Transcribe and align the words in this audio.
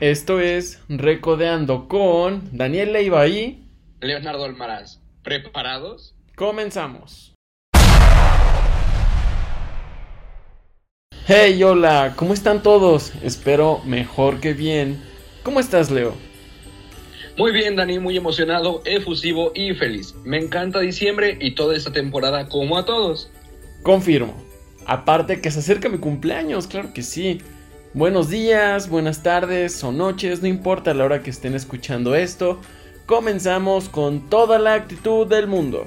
Esto 0.00 0.40
es 0.40 0.82
Recodeando 0.90 1.88
con 1.88 2.50
Daniel 2.52 2.92
Leiva 2.92 3.26
y 3.28 3.66
Leonardo 4.02 4.44
Almaraz. 4.44 5.00
¿Preparados? 5.22 6.14
Comenzamos. 6.34 7.32
Hey, 11.26 11.62
hola, 11.62 12.12
¿cómo 12.14 12.34
están 12.34 12.62
todos? 12.62 13.14
Espero 13.22 13.80
mejor 13.86 14.38
que 14.40 14.52
bien. 14.52 15.02
¿Cómo 15.42 15.60
estás, 15.60 15.90
Leo? 15.90 16.14
Muy 17.38 17.52
bien, 17.52 17.74
Dani, 17.74 17.98
muy 17.98 18.18
emocionado, 18.18 18.82
efusivo 18.84 19.52
y 19.54 19.72
feliz. 19.72 20.14
Me 20.24 20.36
encanta 20.36 20.80
diciembre 20.80 21.38
y 21.40 21.54
toda 21.54 21.74
esta 21.74 21.90
temporada 21.90 22.50
como 22.50 22.76
a 22.76 22.84
todos. 22.84 23.30
Confirmo. 23.82 24.34
Aparte 24.84 25.40
que 25.40 25.50
se 25.50 25.60
acerca 25.60 25.88
mi 25.88 25.96
cumpleaños, 25.96 26.66
claro 26.66 26.92
que 26.92 27.02
sí. 27.02 27.40
Buenos 27.96 28.28
días, 28.28 28.90
buenas 28.90 29.22
tardes 29.22 29.82
o 29.82 29.90
noches, 29.90 30.42
no 30.42 30.48
importa 30.48 30.92
la 30.92 31.06
hora 31.06 31.22
que 31.22 31.30
estén 31.30 31.54
escuchando 31.54 32.14
esto. 32.14 32.60
Comenzamos 33.06 33.88
con 33.88 34.28
toda 34.28 34.58
la 34.58 34.74
actitud 34.74 35.26
del 35.26 35.46
mundo. 35.46 35.86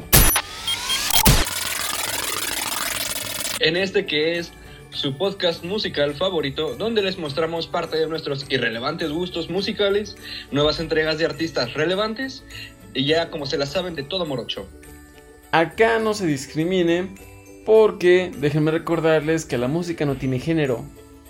En 3.60 3.78
este 3.78 4.08
que 4.08 4.40
es 4.40 4.52
su 4.90 5.20
podcast 5.20 5.64
musical 5.64 6.16
favorito, 6.16 6.74
donde 6.74 7.04
les 7.04 7.20
mostramos 7.20 7.68
parte 7.68 7.98
de 7.98 8.08
nuestros 8.08 8.44
irrelevantes 8.50 9.12
gustos 9.12 9.52
musicales, 9.52 10.18
nuevas 10.50 10.80
entregas 10.80 11.20
de 11.20 11.26
artistas 11.26 11.76
relevantes 11.76 12.44
y 12.96 13.06
ya 13.06 13.30
como 13.30 13.46
se 13.46 13.60
la 13.60 13.68
saben 13.68 13.94
de 13.94 14.02
todo 14.02 14.26
morocho. 14.26 14.68
Acá 15.52 16.00
no 16.00 16.16
se 16.16 16.26
discrimine 16.26 17.14
porque 17.68 18.32
déjenme 18.36 18.72
recordarles 18.72 19.46
que 19.46 19.60
la 19.60 19.68
música 19.68 20.08
no 20.08 20.16
tiene 20.16 20.40
género, 20.40 20.84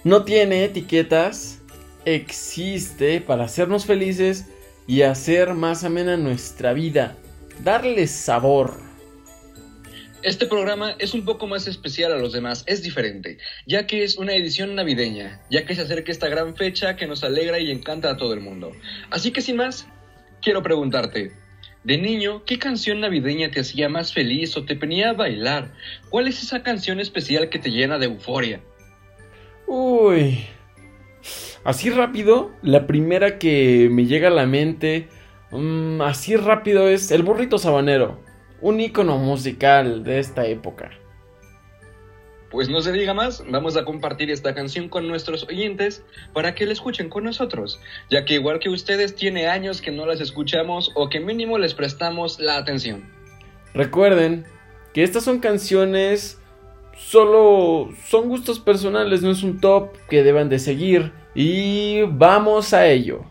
no 0.04 0.24
tiene 0.24 0.64
etiquetas, 0.64 1.60
existe 2.06 3.22
para 3.22 3.44
hacernos 3.44 3.86
felices 3.86 4.46
y 4.88 5.02
hacer 5.02 5.54
más 5.54 5.84
amena 5.84 6.18
nuestra 6.18 6.74
vida, 6.74 7.18
darle 7.64 8.08
sabor. 8.08 8.82
Este 10.22 10.46
programa 10.46 10.96
es 11.00 11.14
un 11.14 11.24
poco 11.24 11.48
más 11.48 11.68
especial 11.68 12.12
a 12.12 12.18
los 12.18 12.34
demás, 12.34 12.64
es 12.66 12.82
diferente, 12.82 13.38
ya 13.66 13.88
que 13.88 14.04
es 14.04 14.18
una 14.18 14.34
edición 14.34 14.76
navideña, 14.76 15.42
ya 15.50 15.66
que 15.66 15.76
se 15.76 15.82
acerca 15.82 16.12
esta 16.12 16.28
gran 16.28 16.56
fecha 16.56 16.96
que 16.96 17.08
nos 17.08 17.24
alegra 17.24 17.60
y 17.60 17.72
encanta 17.72 18.12
a 18.12 18.18
todo 18.18 18.34
el 18.34 18.42
mundo. 18.42 18.72
Así 19.12 19.32
que 19.32 19.42
sin 19.42 19.58
más, 19.58 19.88
quiero 20.42 20.64
preguntarte, 20.64 21.32
de 21.84 21.98
niño, 21.98 22.44
¿qué 22.46 22.60
canción 22.60 23.00
navideña 23.00 23.52
te 23.52 23.62
hacía 23.62 23.88
más 23.88 24.14
feliz 24.14 24.58
o 24.58 24.66
te 24.66 24.76
ponía 24.76 25.12
a 25.12 25.14
bailar? 25.14 25.74
¿Cuál 26.10 26.28
es 26.28 26.44
esa 26.44 26.64
canción 26.64 27.00
especial 27.00 27.50
que 27.50 27.60
te 27.60 27.72
llena 27.72 27.98
de 27.98 28.08
euforia? 28.08 28.62
Uy. 29.72 30.48
Así 31.64 31.92
rápido, 31.92 32.50
la 32.64 32.88
primera 32.88 33.38
que 33.38 33.88
me 33.92 34.08
llega 34.08 34.30
a 34.30 34.32
la 34.32 34.48
mente, 34.48 35.10
mm, 35.52 36.02
así 36.02 36.36
rápido 36.36 36.88
es 36.90 37.12
El 37.12 37.22
burrito 37.22 37.60
sabanero, 37.60 38.20
un 38.62 38.80
icono 38.80 39.20
musical 39.20 40.04
de 40.04 40.18
esta 40.18 40.48
época. 40.48 40.90
Pues 42.50 42.68
no 42.68 42.82
se 42.82 42.92
diga 42.92 43.14
más, 43.14 43.44
vamos 43.48 43.78
a 43.78 43.86
compartir 43.86 44.32
esta 44.32 44.56
canción 44.56 44.90
con 44.90 45.08
nuestros 45.08 45.44
oyentes 45.44 46.04
para 46.34 46.56
que 46.56 46.66
la 46.66 46.74
escuchen 46.74 47.08
con 47.08 47.26
nosotros, 47.26 47.80
ya 48.10 48.26
que 48.26 48.34
igual 48.34 48.58
que 48.58 48.70
ustedes 48.70 49.16
tiene 49.16 49.50
años 49.50 49.84
que 49.84 49.92
no 49.92 50.08
las 50.08 50.20
escuchamos 50.20 50.92
o 50.96 51.10
que 51.10 51.20
mínimo 51.20 51.60
les 51.60 51.76
prestamos 51.76 52.40
la 52.40 52.58
atención. 52.58 53.08
Recuerden 53.76 54.46
que 54.96 55.04
estas 55.04 55.26
son 55.26 55.38
canciones 55.38 56.39
solo 57.00 57.90
son 58.06 58.30
gustos 58.30 58.60
personales, 58.60 59.22
no 59.22 59.32
es 59.32 59.42
un 59.42 59.60
top 59.60 59.90
que 60.10 60.24
deban 60.24 60.50
de 60.50 60.60
seguir. 60.60 61.12
Y 61.34 62.04
vamos 62.04 62.74
a 62.74 62.88
ello. 62.88 63.24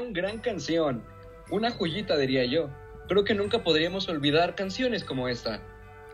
Gran 0.00 0.38
canción. 0.38 1.02
Una 1.50 1.70
joyita, 1.70 2.16
diría 2.16 2.44
yo. 2.44 2.70
Creo 3.08 3.24
que 3.24 3.34
nunca 3.34 3.62
podríamos 3.62 4.08
olvidar 4.08 4.54
canciones 4.54 5.04
como 5.04 5.28
esta. 5.28 5.60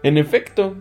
En 0.03 0.19
efecto, 0.19 0.77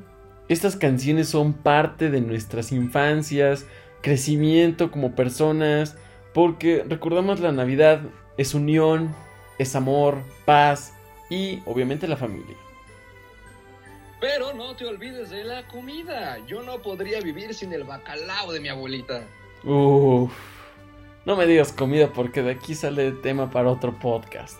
estas 0.47 0.75
canciones 0.75 1.29
son 1.29 1.53
parte 1.53 2.09
de 2.09 2.21
nuestras 2.21 2.71
infancias, 2.71 3.65
crecimiento 4.01 4.91
como 4.91 5.15
personas, 5.15 5.97
porque 6.33 6.83
recordamos 6.87 7.39
la 7.39 7.51
Navidad 7.51 8.01
es 8.37 8.53
unión, 8.53 9.13
es 9.57 9.75
amor, 9.75 10.23
paz 10.45 10.93
y 11.29 11.61
obviamente 11.65 12.07
la 12.07 12.17
familia. 12.17 12.55
Pero 14.21 14.53
no 14.53 14.75
te 14.75 14.85
olvides 14.85 15.29
de 15.29 15.43
la 15.43 15.67
comida. 15.67 16.37
Yo 16.47 16.61
no 16.63 16.81
podría 16.81 17.21
vivir 17.21 17.53
sin 17.53 17.71
el 17.71 17.83
bacalao 17.83 18.51
de 18.51 18.59
mi 18.59 18.69
abuelita. 18.69 19.23
Uff. 19.63 20.31
No 21.29 21.35
me 21.35 21.45
digas 21.45 21.71
comida 21.71 22.11
porque 22.11 22.41
de 22.41 22.49
aquí 22.49 22.73
sale 22.73 23.11
tema 23.11 23.51
para 23.51 23.69
otro 23.69 23.93
podcast. 23.93 24.57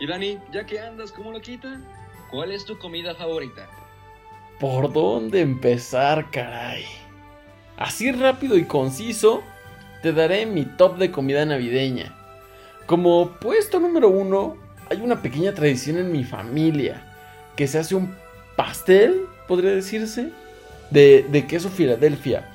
Y 0.00 0.06
Dani, 0.06 0.38
ya 0.50 0.64
que 0.64 0.80
andas 0.80 1.12
como 1.12 1.30
loquita, 1.30 1.78
¿cuál 2.30 2.52
es 2.52 2.64
tu 2.64 2.78
comida 2.78 3.14
favorita? 3.14 3.68
¿Por 4.58 4.90
dónde 4.90 5.42
empezar, 5.42 6.30
caray? 6.30 6.86
Así 7.76 8.12
rápido 8.12 8.56
y 8.56 8.64
conciso, 8.64 9.42
te 10.02 10.14
daré 10.14 10.46
mi 10.46 10.64
top 10.64 10.96
de 10.96 11.10
comida 11.10 11.44
navideña. 11.44 12.16
Como 12.86 13.32
puesto 13.32 13.78
número 13.78 14.08
uno, 14.08 14.56
hay 14.88 15.02
una 15.02 15.20
pequeña 15.20 15.52
tradición 15.52 15.98
en 15.98 16.12
mi 16.12 16.24
familia, 16.24 17.02
que 17.56 17.66
se 17.66 17.78
hace 17.78 17.94
un 17.94 18.16
pastel, 18.56 19.26
podría 19.46 19.72
decirse, 19.72 20.30
de, 20.88 21.26
de 21.28 21.46
queso 21.46 21.68
Filadelfia. 21.68 22.48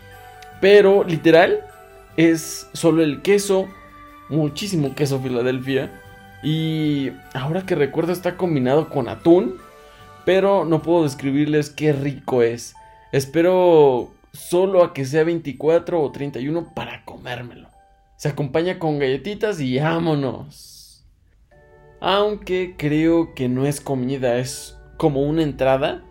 Pero 0.60 1.04
literal, 1.04 1.68
es 2.18 2.68
solo 2.74 3.04
el 3.04 3.22
queso, 3.22 3.68
muchísimo 4.30 4.96
queso 4.96 5.20
Filadelfia. 5.20 5.92
Y 6.44 7.12
ahora 7.34 7.66
que 7.66 7.76
recuerdo 7.76 8.14
está 8.14 8.38
combinado 8.38 8.90
con 8.90 9.10
atún, 9.10 9.58
pero 10.26 10.66
no 10.66 10.82
puedo 10.82 11.04
describirles 11.04 11.70
qué 11.70 11.94
rico 11.94 12.42
es. 12.42 12.76
Espero 13.12 14.12
solo 14.34 14.84
a 14.84 14.94
que 14.94 15.06
sea 15.06 15.24
24 15.24 16.02
o 16.02 16.12
31 16.12 16.74
para 16.74 17.04
comérmelo. 17.06 17.70
Se 18.16 18.30
acompaña 18.30 18.80
con 18.80 19.00
galletitas 19.00 19.60
y 19.60 19.80
vámonos. 19.80 21.06
Aunque 22.00 22.76
creo 22.78 23.34
que 23.36 23.48
no 23.48 23.66
es 23.66 23.82
comida, 23.82 24.38
es 24.38 24.78
como 24.98 25.22
una 25.22 25.44
entrada. 25.44 26.04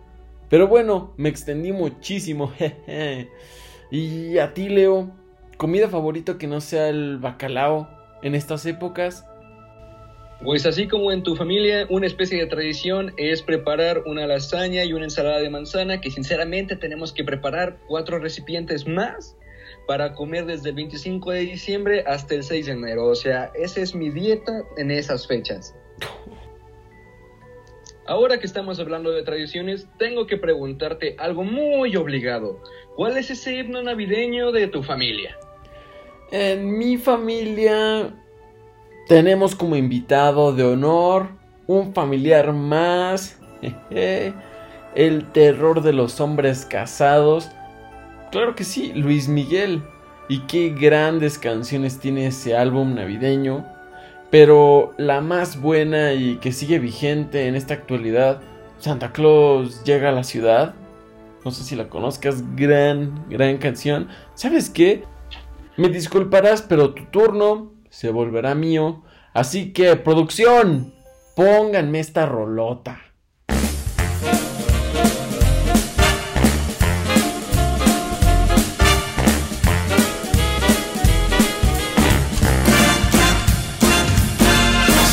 Pero 0.49 0.67
bueno, 0.67 1.13
me 1.17 1.29
extendí 1.29 1.71
muchísimo. 1.71 2.51
y 3.91 4.37
a 4.37 4.53
ti, 4.53 4.69
Leo, 4.69 5.11
comida 5.61 5.89
favorito 5.89 6.39
que 6.39 6.47
no 6.47 6.59
sea 6.59 6.89
el 6.89 7.19
bacalao 7.19 7.87
en 8.23 8.33
estas 8.33 8.65
épocas. 8.65 9.27
Pues 10.43 10.65
así 10.65 10.87
como 10.87 11.11
en 11.11 11.21
tu 11.21 11.35
familia, 11.35 11.85
una 11.87 12.07
especie 12.07 12.39
de 12.39 12.47
tradición 12.47 13.13
es 13.15 13.43
preparar 13.43 14.01
una 14.07 14.25
lasaña 14.25 14.83
y 14.83 14.93
una 14.93 15.03
ensalada 15.03 15.37
de 15.37 15.51
manzana 15.51 16.01
que 16.01 16.09
sinceramente 16.09 16.75
tenemos 16.77 17.13
que 17.13 17.23
preparar 17.23 17.77
cuatro 17.87 18.17
recipientes 18.17 18.87
más 18.87 19.37
para 19.87 20.13
comer 20.13 20.47
desde 20.47 20.69
el 20.69 20.77
25 20.77 21.29
de 21.29 21.41
diciembre 21.41 22.03
hasta 22.07 22.33
el 22.33 22.43
6 22.43 22.65
de 22.65 22.71
enero. 22.71 23.05
O 23.05 23.13
sea, 23.13 23.51
esa 23.53 23.81
es 23.81 23.93
mi 23.93 24.09
dieta 24.09 24.63
en 24.77 24.89
esas 24.89 25.27
fechas. 25.27 25.75
Ahora 28.07 28.39
que 28.39 28.47
estamos 28.47 28.79
hablando 28.79 29.11
de 29.11 29.21
tradiciones, 29.21 29.87
tengo 29.99 30.25
que 30.25 30.37
preguntarte 30.37 31.15
algo 31.19 31.43
muy 31.43 31.95
obligado. 31.95 32.63
¿Cuál 32.95 33.15
es 33.17 33.29
ese 33.29 33.59
himno 33.59 33.83
navideño 33.83 34.51
de 34.51 34.67
tu 34.67 34.81
familia? 34.81 35.37
En 36.31 36.77
mi 36.77 36.97
familia 36.97 38.13
tenemos 39.09 39.53
como 39.53 39.75
invitado 39.75 40.53
de 40.53 40.63
honor 40.63 41.27
un 41.67 41.93
familiar 41.93 42.53
más. 42.53 43.37
El 44.95 45.31
terror 45.33 45.81
de 45.81 45.91
los 45.91 46.21
hombres 46.21 46.65
casados. 46.65 47.49
Claro 48.31 48.55
que 48.55 48.63
sí, 48.63 48.93
Luis 48.93 49.27
Miguel. 49.27 49.83
Y 50.29 50.39
qué 50.47 50.69
grandes 50.69 51.37
canciones 51.37 51.99
tiene 51.99 52.27
ese 52.27 52.55
álbum 52.55 52.95
navideño. 52.95 53.65
Pero 54.29 54.93
la 54.97 55.19
más 55.19 55.59
buena 55.59 56.13
y 56.13 56.37
que 56.37 56.53
sigue 56.53 56.79
vigente 56.79 57.47
en 57.47 57.55
esta 57.55 57.73
actualidad, 57.73 58.39
Santa 58.79 59.11
Claus 59.11 59.83
llega 59.83 60.07
a 60.07 60.13
la 60.13 60.23
ciudad. 60.23 60.75
No 61.43 61.51
sé 61.51 61.65
si 61.65 61.75
la 61.75 61.89
conozcas, 61.89 62.55
gran, 62.55 63.25
gran 63.29 63.57
canción. 63.57 64.07
¿Sabes 64.33 64.69
qué? 64.69 65.03
Me 65.77 65.87
disculparás, 65.89 66.61
pero 66.61 66.93
tu 66.93 67.05
turno 67.05 67.73
se 67.89 68.09
volverá 68.09 68.55
mío. 68.55 69.03
Así 69.33 69.71
que, 69.71 69.95
producción, 69.95 70.93
pónganme 71.35 71.99
esta 71.99 72.25
rolota. 72.25 72.99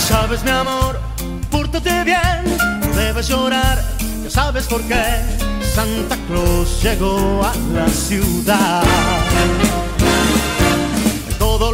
Sabes, 0.08 0.42
mi 0.42 0.50
amor, 0.50 0.98
pórtate 1.50 2.04
bien, 2.04 2.18
no 2.80 2.96
debes 2.96 3.28
llorar, 3.28 3.78
ya 4.24 4.30
sabes 4.30 4.66
por 4.66 4.82
qué. 4.82 5.22
Santa 5.62 6.16
Claus 6.26 6.82
llegó 6.82 7.42
a 7.44 7.54
la 7.72 7.88
ciudad 7.88 8.82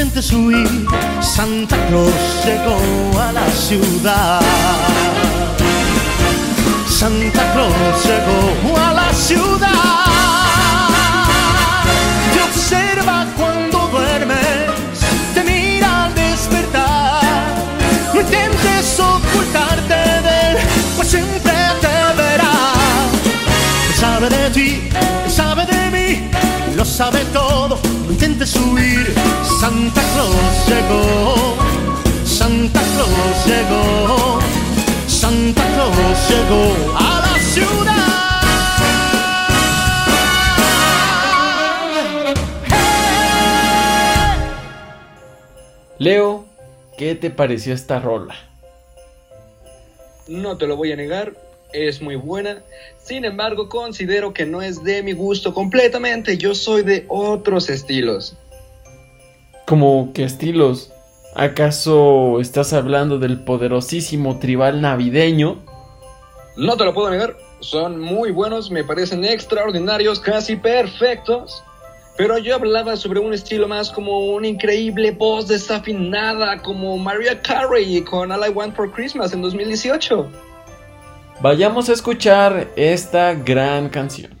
intentes 0.00 0.32
huir, 0.32 0.86
Santa 1.20 1.76
Claus 1.88 2.14
llegó 2.46 3.20
a 3.20 3.32
la 3.32 3.46
ciudad. 3.50 4.40
Santa 6.88 7.52
Claus 7.52 8.04
llegó 8.06 8.78
a 8.78 8.94
la 8.94 9.12
ciudad. 9.12 9.68
Te 12.32 12.42
observa 12.42 13.26
cuando 13.36 13.88
duermes, 13.88 14.70
te 15.34 15.44
mira 15.44 16.06
al 16.06 16.14
despertar. 16.14 17.22
No 18.14 18.20
intentes 18.22 18.98
ocultarte 19.00 19.94
de 19.94 20.50
él, 20.50 20.56
pues 20.96 21.08
siempre 21.08 21.52
te 21.82 22.22
verá. 22.22 22.52
Sabe 23.98 24.30
de 24.30 24.50
ti, 24.50 24.88
sabe 25.28 25.66
de 25.66 25.90
mí, 25.90 26.30
lo 26.74 26.86
sabe 26.86 27.22
todo. 27.34 27.89
Intentes 28.40 28.56
huir, 28.56 29.14
Santa 29.60 30.00
Claus 30.14 30.66
llegó, 30.66 31.56
Santa 32.24 32.80
Claus 32.80 33.46
llegó, 33.46 34.38
Santa 35.06 35.62
Claus 35.74 36.30
llegó 36.30 36.96
a 36.96 37.20
la 37.20 37.38
ciudad. 37.38 38.06
Leo, 45.98 46.46
¿qué 46.96 47.14
te 47.16 47.28
pareció 47.28 47.74
esta 47.74 47.98
rola? 47.98 48.36
No 50.28 50.56
te 50.56 50.66
lo 50.66 50.76
voy 50.76 50.92
a 50.92 50.96
negar, 50.96 51.34
es 51.72 52.00
muy 52.00 52.16
buena. 52.16 52.62
Sin 53.02 53.24
embargo, 53.24 53.68
considero 53.68 54.32
que 54.32 54.46
no 54.46 54.62
es 54.62 54.82
de 54.84 55.02
mi 55.02 55.12
gusto 55.12 55.54
completamente. 55.54 56.36
Yo 56.36 56.54
soy 56.54 56.82
de 56.82 57.04
otros 57.08 57.68
estilos. 57.70 58.36
¿Cómo 59.66 60.10
qué 60.12 60.24
estilos? 60.24 60.92
¿Acaso 61.34 62.40
estás 62.40 62.72
hablando 62.72 63.18
del 63.18 63.44
poderosísimo 63.44 64.38
tribal 64.38 64.80
navideño? 64.80 65.58
No 66.56 66.76
te 66.76 66.84
lo 66.84 66.92
puedo 66.92 67.10
negar. 67.10 67.36
Son 67.60 68.00
muy 68.00 68.32
buenos, 68.32 68.70
me 68.70 68.82
parecen 68.82 69.24
extraordinarios, 69.24 70.18
casi 70.18 70.56
perfectos. 70.56 71.62
Pero 72.16 72.36
yo 72.38 72.56
hablaba 72.56 72.96
sobre 72.96 73.20
un 73.20 73.32
estilo 73.32 73.68
más 73.68 73.90
como 73.90 74.26
una 74.26 74.48
increíble 74.48 75.12
voz 75.12 75.46
desafinada, 75.48 76.60
como 76.60 76.98
Mariah 76.98 77.40
Carey 77.40 78.02
con 78.02 78.32
All 78.32 78.46
I 78.46 78.50
Want 78.50 78.74
for 78.74 78.90
Christmas 78.90 79.32
en 79.32 79.40
2018. 79.40 80.49
Vayamos 81.42 81.88
a 81.88 81.94
escuchar 81.94 82.68
esta 82.76 83.32
gran 83.32 83.88
canción. 83.88 84.39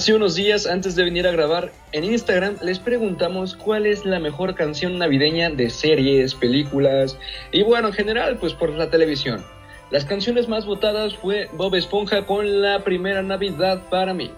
Hace 0.00 0.14
unos 0.14 0.34
días, 0.34 0.66
antes 0.66 0.96
de 0.96 1.04
venir 1.04 1.26
a 1.26 1.30
grabar, 1.30 1.70
en 1.92 2.04
Instagram 2.04 2.56
les 2.62 2.78
preguntamos 2.78 3.54
cuál 3.54 3.84
es 3.84 4.06
la 4.06 4.18
mejor 4.18 4.54
canción 4.54 4.96
navideña 4.96 5.50
de 5.50 5.68
series, 5.68 6.34
películas 6.34 7.18
y 7.52 7.62
bueno, 7.64 7.88
en 7.88 7.92
general, 7.92 8.38
pues 8.38 8.54
por 8.54 8.70
la 8.70 8.88
televisión. 8.88 9.44
Las 9.90 10.06
canciones 10.06 10.48
más 10.48 10.64
votadas 10.64 11.14
fue 11.16 11.50
Bob 11.52 11.74
Esponja 11.74 12.24
con 12.24 12.62
la 12.62 12.82
primera 12.82 13.22
Navidad 13.22 13.82
para 13.90 14.14
mí. 14.14 14.30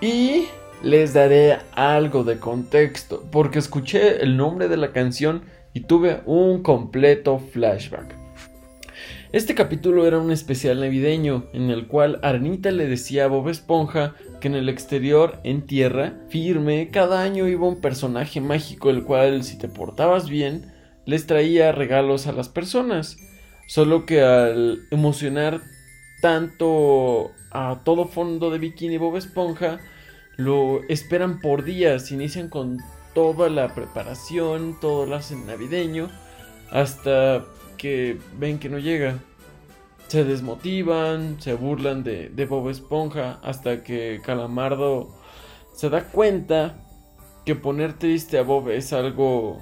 Y 0.00 0.44
les 0.84 1.14
daré 1.14 1.58
algo 1.72 2.22
de 2.22 2.38
contexto, 2.38 3.24
porque 3.32 3.58
escuché 3.58 4.22
el 4.22 4.36
nombre 4.36 4.68
de 4.68 4.76
la 4.76 4.92
canción 4.92 5.46
y 5.74 5.80
tuve 5.80 6.20
un 6.26 6.62
completo 6.62 7.40
flashback. 7.40 8.14
Este 9.32 9.56
capítulo 9.56 10.06
era 10.06 10.18
un 10.18 10.30
especial 10.30 10.80
navideño 10.80 11.46
en 11.52 11.70
el 11.70 11.88
cual 11.88 12.20
Arenita 12.22 12.70
le 12.70 12.86
decía 12.86 13.24
a 13.24 13.26
Bob 13.26 13.48
Esponja 13.48 14.14
que 14.40 14.48
en 14.48 14.54
el 14.54 14.68
exterior, 14.68 15.38
en 15.44 15.62
tierra, 15.62 16.14
firme, 16.28 16.90
cada 16.90 17.22
año 17.22 17.48
iba 17.48 17.66
un 17.66 17.80
personaje 17.80 18.40
mágico 18.40 18.90
el 18.90 19.04
cual 19.04 19.42
si 19.44 19.58
te 19.58 19.68
portabas 19.68 20.28
bien, 20.28 20.72
les 21.04 21.26
traía 21.26 21.72
regalos 21.72 22.26
a 22.26 22.32
las 22.32 22.48
personas. 22.48 23.16
Solo 23.66 24.06
que 24.06 24.22
al 24.22 24.86
emocionar 24.90 25.60
tanto 26.20 27.32
a 27.50 27.80
todo 27.84 28.06
fondo 28.06 28.50
de 28.50 28.58
bikini 28.58 28.98
Bob 28.98 29.16
Esponja, 29.16 29.78
lo 30.36 30.82
esperan 30.88 31.40
por 31.40 31.64
días, 31.64 32.12
inician 32.12 32.48
con 32.48 32.78
toda 33.14 33.48
la 33.48 33.74
preparación, 33.74 34.78
todo 34.80 35.06
lo 35.06 35.16
hacen 35.16 35.46
navideño, 35.46 36.10
hasta 36.70 37.44
que 37.78 38.18
ven 38.38 38.58
que 38.58 38.68
no 38.68 38.78
llega. 38.78 39.18
Se 40.08 40.24
desmotivan, 40.24 41.40
se 41.40 41.54
burlan 41.54 42.04
de, 42.04 42.28
de 42.28 42.46
Bob 42.46 42.68
Esponja, 42.70 43.40
hasta 43.42 43.82
que 43.82 44.20
Calamardo 44.24 45.14
se 45.74 45.90
da 45.90 46.04
cuenta 46.04 46.82
que 47.44 47.54
poner 47.54 47.98
triste 47.98 48.38
a 48.38 48.42
Bob 48.42 48.70
es 48.70 48.92
algo 48.92 49.60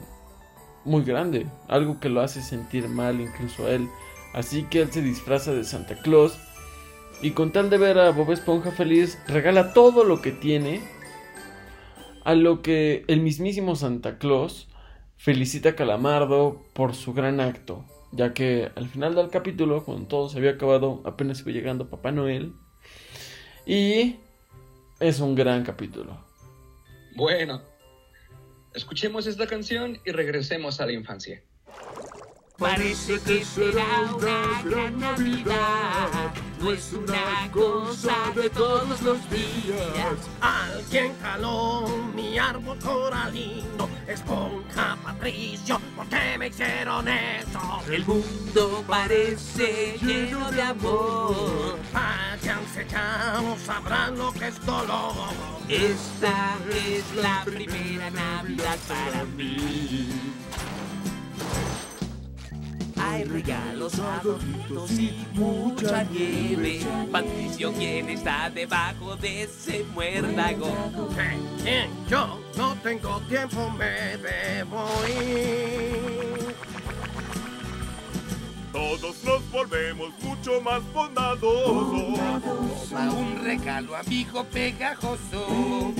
muy 0.84 1.02
grande, 1.02 1.46
algo 1.68 2.00
que 2.00 2.08
lo 2.08 2.20
hace 2.20 2.42
sentir 2.42 2.88
mal 2.88 3.20
incluso 3.20 3.66
a 3.66 3.70
él. 3.70 3.88
Así 4.32 4.64
que 4.64 4.82
él 4.82 4.92
se 4.92 5.02
disfraza 5.02 5.52
de 5.52 5.64
Santa 5.64 5.96
Claus 5.96 6.38
y 7.22 7.30
con 7.30 7.52
tal 7.52 7.70
de 7.70 7.78
ver 7.78 7.98
a 7.98 8.10
Bob 8.10 8.32
Esponja 8.32 8.70
feliz, 8.70 9.18
regala 9.26 9.72
todo 9.72 10.04
lo 10.04 10.20
que 10.20 10.32
tiene. 10.32 10.82
A 12.24 12.34
lo 12.34 12.62
que 12.62 13.04
el 13.06 13.20
mismísimo 13.20 13.76
Santa 13.76 14.18
Claus 14.18 14.68
felicita 15.16 15.70
a 15.70 15.76
Calamardo 15.76 16.62
por 16.72 16.94
su 16.94 17.12
gran 17.12 17.40
acto, 17.40 17.84
ya 18.14 18.33
que 18.33 18.71
al 18.76 18.88
final 18.88 19.14
del 19.14 19.28
capítulo, 19.28 19.85
cuando 19.85 20.06
todo 20.06 20.28
se 20.28 20.38
había 20.38 20.52
acabado, 20.52 21.02
apenas 21.04 21.40
iba 21.40 21.50
llegando 21.52 21.90
Papá 21.90 22.12
Noel. 22.12 22.54
Y 23.66 24.16
es 25.00 25.21
un 25.21 25.35
gran 25.35 25.64
capítulo. 25.64 26.25
Bueno, 27.16 27.62
escuchemos 28.73 29.26
esta 29.26 29.47
canción 29.47 29.99
y 30.04 30.12
regresemos 30.12 30.80
a 30.80 30.87
la 30.87 30.92
infancia. 30.92 31.42
Parece 32.56 33.18
que 33.18 33.44
será 33.44 34.02
una 34.16 34.62
gran 34.62 35.00
Navidad, 35.00 36.32
no 36.61 36.70
es 36.70 36.92
una 36.92 37.50
cosa 37.50 38.14
de 38.32 38.49
todos 38.49 39.02
los 39.02 39.18
días. 39.28 40.14
Alguien 40.40 41.12
jaló 41.20 41.88
mi 42.14 42.38
árbol 42.38 42.78
coralino, 42.78 43.88
esponja 44.06 44.96
Patricio, 45.02 45.80
¿por 45.96 46.06
qué 46.06 46.38
me 46.38 46.46
hicieron 46.46 47.08
eso? 47.08 47.82
El 47.90 48.06
mundo 48.06 48.84
parece 48.87 49.99
lleno 50.00 50.52
de 50.52 50.62
amor. 50.62 51.76
Váyanse 51.92 52.87
ya, 52.88 53.40
no 53.42 53.56
sabrán 53.58 54.16
lo 54.16 54.32
que 54.32 54.46
es 54.46 54.64
dolor. 54.64 55.12
Esta 55.68 56.56
es 56.70 57.16
la 57.16 57.42
primera 57.44 58.11
Navidad 58.11 58.78
para 58.87 59.25
mí. 59.25 60.08
Hay 63.14 63.23
regalos, 63.23 63.94
adornitos 64.00 64.90
y 64.99 65.25
mucha 65.35 66.02
nieve. 66.02 66.80
Patricio, 67.12 67.73
¿quién 67.75 68.11
está 68.11 68.50
debajo 68.50 69.14
de 69.14 69.44
ese 69.44 69.85
muérdago? 69.94 70.66
Yo 72.09 72.40
no 72.56 72.75
tengo 72.83 73.21
tiempo, 73.28 73.71
me 73.71 74.16
debo 74.16 74.88
ir. 75.06 76.56
Todos 78.73 79.23
nos 79.23 79.49
volvemos 79.52 80.11
mucho 80.21 80.61
más 80.61 80.83
bondadosos. 80.92 82.18
Toma 82.90 83.12
un 83.12 83.44
regalo, 83.44 83.94
amigo 83.94 84.42
pegajoso. 84.42 85.94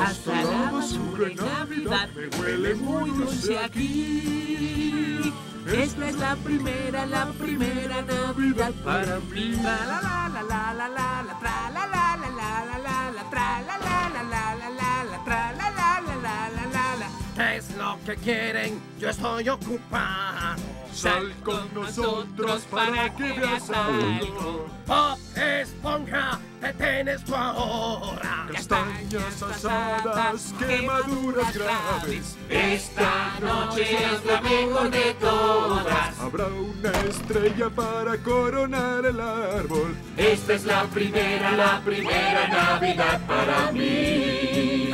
Hasta 0.00 0.42
la 0.44 0.70
basura 0.70 1.28
en 1.28 1.36
Navidad 1.36 2.08
me 2.16 2.38
huele 2.38 2.74
muy 2.74 3.10
dulce 3.10 3.58
aquí. 3.58 5.30
Esta 5.66 6.08
es 6.08 6.16
la 6.16 6.36
primera, 6.36 7.06
la 7.06 7.26
primera 7.32 8.02
Navidad 8.02 8.72
para 8.84 9.18
mí. 9.20 9.56
La 9.62 9.78
la 9.86 10.00
la 10.02 10.28
la 10.28 10.42
la 10.42 10.74
la 10.74 10.88
la 10.88 11.22
la 11.22 11.38
tra 11.40 11.70
la 11.70 11.86
la 11.86 12.16
la 12.16 12.28
la 12.30 12.64
la 12.64 12.78
la 12.78 13.10
la 13.10 13.30
tra 13.30 13.62
la 13.62 13.78
la 13.78 14.08
la 14.10 14.22
la 14.22 14.54
la 14.54 14.70
la 14.70 15.04
la 15.04 15.24
tra 15.24 15.52
la 15.52 15.70
la 15.70 16.00
la 16.00 16.16
la 16.16 16.50
la 16.50 16.66
la 16.66 16.96
la. 16.96 17.08
¿Qué 17.34 17.56
es 17.56 17.70
lo 17.76 17.98
que 18.04 18.14
quieren? 18.16 18.80
Yo 18.98 19.08
estoy 19.08 19.48
ocupado. 19.48 20.62
Sal 20.92 21.34
con 21.42 21.72
nosotros 21.74 22.62
para 22.70 23.14
que 23.16 23.32
veas 23.32 23.70
algo. 23.70 24.68
Bob 24.86 25.18
Esponja, 25.34 26.38
detén 26.64 27.08
esto 27.08 27.36
ahora. 27.36 28.46
Castañas 28.52 29.42
asadas, 29.42 30.54
quemaduras 30.58 31.54
graves. 31.54 32.36
Esta 32.48 33.38
noche 33.40 33.82
es 33.82 34.24
la 34.24 34.40
mejor 34.40 34.90
de 34.90 35.14
todas. 35.20 36.18
Habrá 36.18 36.46
una 36.46 36.90
estrella 37.08 37.68
para 37.70 38.16
coronar 38.18 39.04
el 39.04 39.20
árbol. 39.20 39.94
Esta 40.16 40.54
es 40.54 40.64
la 40.64 40.84
primera, 40.84 41.52
la 41.52 41.80
primera 41.84 42.48
Navidad 42.48 43.20
para 43.26 43.72
mí. 43.72 44.90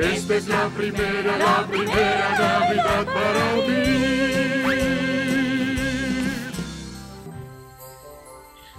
Esta 0.00 0.34
es 0.36 0.46
la 0.46 0.68
primera, 0.68 1.38
la 1.38 1.66
primera 1.66 2.38
Navidad 2.38 3.04
para 3.06 3.54
mí. 3.66 4.57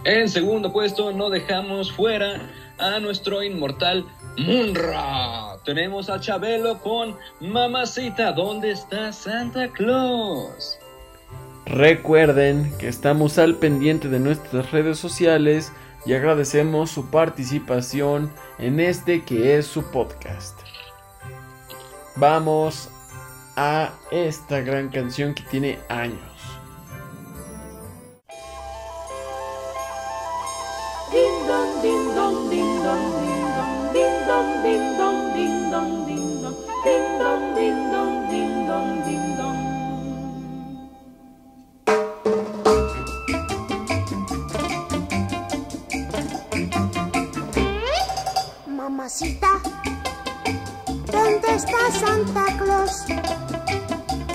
En 0.10 0.28
segundo 0.28 0.74
puesto 0.74 1.12
no 1.12 1.30
dejamos 1.30 1.92
fuera 1.92 2.42
a 2.80 3.00
nuestro 3.00 3.44
inmortal 3.44 4.04
Munra. 4.40 5.58
Tenemos 5.64 6.10
a 6.10 6.20
Chabelo 6.20 6.80
con 6.80 7.16
Mamacita, 7.40 8.32
¿dónde 8.32 8.72
está 8.72 9.14
Santa 9.14 9.68
Claus? 9.68 10.80
Recuerden 11.68 12.76
que 12.80 12.88
estamos 12.88 13.38
al 13.38 13.58
pendiente 13.58 14.10
de 14.10 14.20
nuestras 14.20 14.72
redes 14.72 14.98
sociales 14.98 15.72
y 16.08 16.14
agradecemos 16.14 16.90
su 16.90 17.12
participación 17.12 18.34
en 18.58 18.80
este 18.80 19.24
que 19.24 19.60
es 19.60 19.68
su 19.68 19.92
podcast. 19.92 20.58
Vamos 22.16 22.90
a 23.56 23.94
esta 24.10 24.62
gran 24.62 24.90
canción 24.90 25.36
que 25.36 25.44
tiene 25.44 25.78
años. 25.88 26.59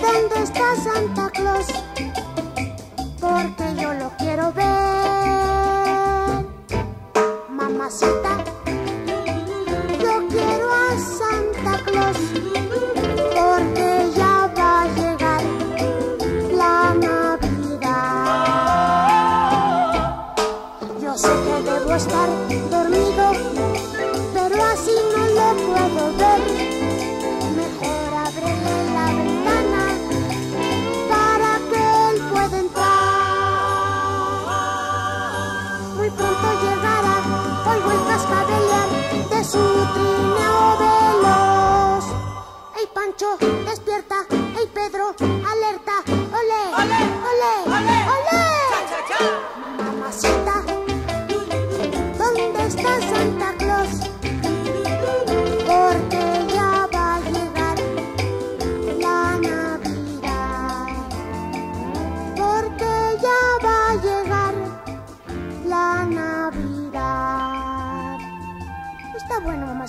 ¿Dónde 0.05 0.43
está 0.43 0.77
Santa 0.77 1.31
Claus? 1.31 1.67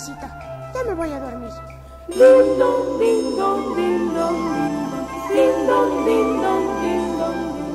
Ya 0.06 0.84
me 0.86 0.94
voy 0.94 1.10
a 1.10 1.18
dormir. 1.18 1.50
Dong, 2.16 2.98
ding 3.00 3.36
dong, 3.36 3.76
ding 3.76 4.14
dong, 4.14 4.36
ding 5.32 5.66
dong, 5.66 6.04
ding 6.06 6.40
dong, 6.40 6.66
ding 6.86 7.22
dong. 7.22 7.66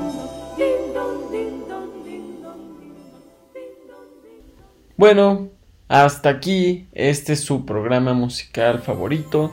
Bueno, 4.96 5.50
hasta 5.88 6.30
aquí 6.30 6.88
este 6.94 7.34
es 7.34 7.44
su 7.44 7.66
programa 7.66 8.14
musical 8.14 8.80
favorito. 8.80 9.52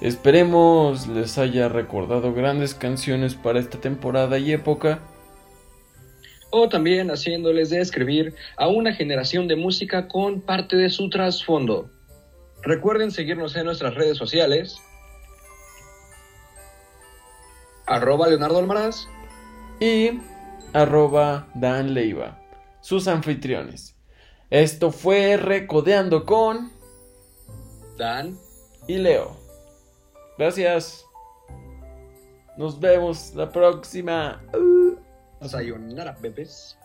Esperemos 0.00 1.08
les 1.08 1.36
haya 1.36 1.68
recordado 1.68 2.32
grandes 2.32 2.74
canciones 2.74 3.34
para 3.34 3.58
esta 3.58 3.80
temporada 3.80 4.38
y 4.38 4.52
época. 4.52 5.00
O 6.50 6.68
también 6.68 7.10
haciéndoles 7.10 7.70
describir 7.70 8.34
a 8.56 8.68
una 8.68 8.94
generación 8.94 9.48
de 9.48 9.56
música 9.56 10.06
con 10.06 10.40
parte 10.40 10.76
de 10.76 10.88
su 10.88 11.10
trasfondo. 11.10 11.90
Recuerden 12.64 13.10
seguirnos 13.10 13.54
en 13.56 13.66
nuestras 13.66 13.94
redes 13.94 14.16
sociales. 14.16 14.78
Arroba 17.86 18.28
Leonardo 18.28 18.58
Almaraz. 18.58 19.06
y 19.80 20.20
arroba 20.72 21.46
Dan 21.54 21.92
Leiva, 21.94 22.40
sus 22.80 23.06
anfitriones. 23.08 23.96
Esto 24.50 24.90
fue 24.90 25.36
Recodeando 25.36 26.24
con 26.24 26.72
Dan. 27.98 28.38
y 28.86 28.96
Leo. 28.98 29.36
Gracias. 30.38 31.04
Nos 32.56 32.78
vemos 32.80 33.34
la 33.34 33.50
próxima. 33.50 34.42
Sayonara, 35.42 36.16
bebés. 36.20 36.78